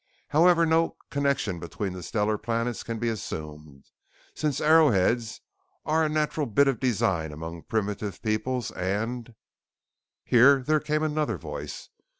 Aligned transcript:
However 0.29 0.65
no 0.65 0.97
connection 1.11 1.59
between 1.59 1.93
the 1.93 2.01
stellar 2.01 2.39
planets 2.39 2.81
can 2.81 2.97
be 2.97 3.07
assumed, 3.07 3.85
since 4.33 4.59
arrowheads 4.59 5.41
are 5.85 6.03
a 6.03 6.09
natural 6.09 6.47
bit 6.47 6.67
of 6.67 6.79
design 6.79 7.31
among 7.31 7.61
primitive 7.69 8.19
peoples 8.23 8.71
and" 8.71 9.35
Here 10.25 10.63
there 10.63 10.79
came 10.79 11.03
another 11.03 11.37
voice! 11.37 11.89